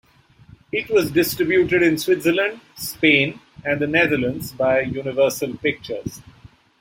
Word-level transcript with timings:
It 0.71 0.89
was 0.89 1.11
distributed 1.11 1.83
in 1.83 1.99
Switzerland, 1.99 2.61
Spain, 2.75 3.39
and 3.63 3.79
the 3.79 3.85
Netherlands 3.85 4.51
by 4.51 4.79
Universal 4.79 5.57
Pictures. 5.57 6.23